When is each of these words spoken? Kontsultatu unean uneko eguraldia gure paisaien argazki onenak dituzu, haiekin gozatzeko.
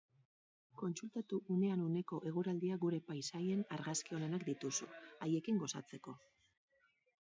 Kontsultatu 0.81 1.39
unean 1.57 1.83
uneko 1.89 2.21
eguraldia 2.31 2.79
gure 2.87 3.03
paisaien 3.11 3.63
argazki 3.79 4.21
onenak 4.21 4.51
dituzu, 4.53 4.93
haiekin 5.29 5.65
gozatzeko. 5.67 6.21